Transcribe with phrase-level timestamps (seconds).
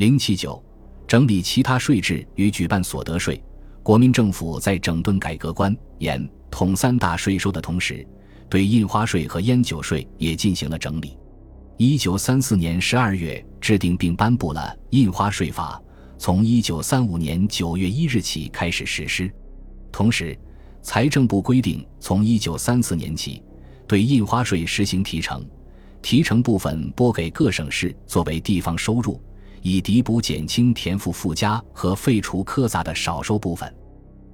[0.00, 0.64] 零七九，
[1.06, 3.38] 整理其他税制与举办所得税。
[3.82, 8.08] 国民政府在整顿改革关、盐、统三大税收的同时，
[8.48, 11.18] 对印花税和烟酒税也进行了整理。
[11.76, 15.78] 一九三四年十二月制定并颁布了《印花税法》，
[16.18, 19.30] 从一九三五年九月一日起开始实施。
[19.92, 20.34] 同时，
[20.80, 23.42] 财政部规定，从一九三四年起，
[23.86, 25.46] 对印花税实行提成，
[26.00, 29.22] 提成部分拨给各省市作为地方收入。
[29.62, 33.72] 以抵补减轻田赋附加和废除苛杂的少收部分。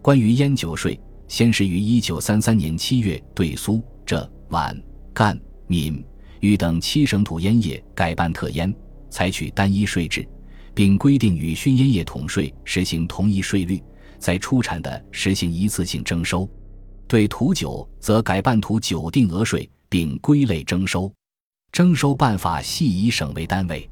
[0.03, 4.81] 关于烟酒税，先是于一九三三年七月对苏、浙、皖、
[5.13, 6.05] 赣、闽、
[6.41, 8.73] 豫等七省土烟业改办特烟，
[9.11, 10.27] 采取单一税制，
[10.75, 13.83] 并规定与熏烟业统税实行同一税率，
[14.19, 16.49] 在出产的实行一次性征收。
[17.09, 21.13] 对土酒则改办土酒定额税，并归类征收。
[21.73, 23.89] 征收办法系以省为单位。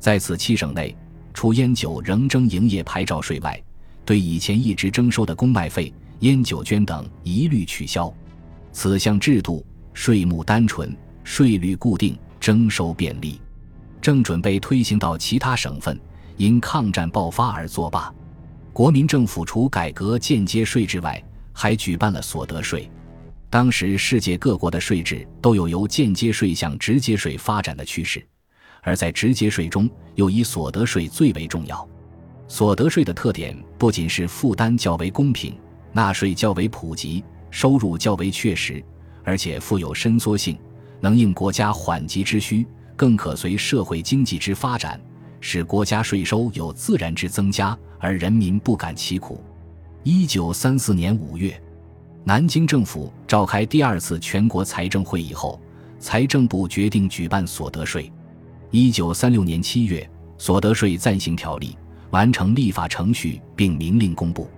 [0.00, 0.96] 在此七省内，
[1.34, 3.62] 除烟酒仍征营业牌照税外，
[4.04, 8.12] 对以前一直征收的公卖费、烟酒捐等一律取消。
[8.72, 13.38] 此项制度税目单纯，税率固定，征收便利，
[14.00, 16.00] 正准备推行到其他省份，
[16.38, 18.12] 因抗战爆发而作罢。
[18.72, 22.90] 国民政府除改革间接税制外，还举办了所得税。
[23.50, 28.24] 当时世界各国的税制都有由间接税向直接税发展的趋势。
[28.82, 31.88] 而在直接税中，又以所得税最为重要。
[32.48, 35.56] 所得税的特点不仅是负担较为公平、
[35.92, 38.82] 纳税较为普及、收入较为确实，
[39.22, 40.58] 而且富有伸缩性，
[41.00, 45.00] 能应国家缓急之需，更可随社会经济之发展，
[45.40, 49.42] 使国家税收有自然之增加，而人民不感其苦。
[50.02, 51.60] 一九三四年五月，
[52.24, 55.60] 南京政府召开第二次全国财政会议后，
[55.98, 58.10] 财政部决定举办所得税。
[58.72, 61.76] 一九三六年七月，所得税暂行条例
[62.10, 64.48] 完成立法程序，并明令公布。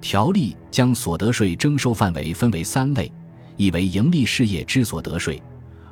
[0.00, 3.12] 条例将所得税征收范围分为三类：
[3.58, 5.42] 一为盈利事业之所得税，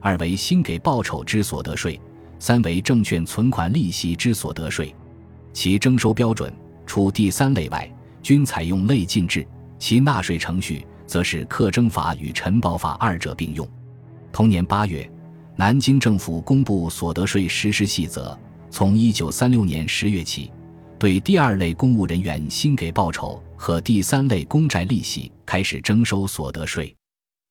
[0.01, 2.01] 二为薪给报酬之所得税，
[2.39, 4.95] 三为证券存款利息之所得税。
[5.53, 6.51] 其征收标准
[6.87, 7.87] 除第三类外，
[8.23, 9.43] 均采用类进制；
[9.79, 13.69] 其纳税程序则是课征法与陈报法二者并用。
[14.33, 15.07] 同年八月。
[15.59, 18.39] 南京政府公布所得税实施细则，
[18.71, 20.53] 从一九三六年十月起，
[21.01, 26.95] 对第二类公务人员薪给报酬和第三类公债利息开始征收所得税；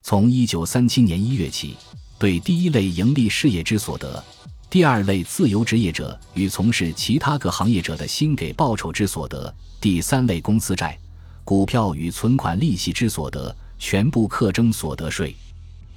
[0.04, 1.76] 从一九三七年一月起，
[2.18, 4.24] 对第一类盈利事业之所得、
[4.70, 10.98] 第二类自由职业者与从事其他各行业者的薪给报酬之所得、第三类公司债、
[11.44, 15.36] 股票与存款利息之所得，全部课征所得税。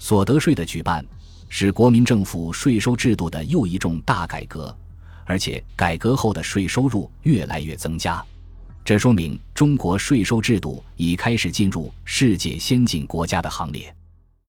[0.00, 1.06] 所得税的举办。
[1.53, 4.75] 是国民政府税收制度的又一重大改革，
[5.25, 8.25] 而且改革后的税收入越来越增加，
[8.84, 13.93] 这说明中国税收制度已开始进入世界先进国家的行列。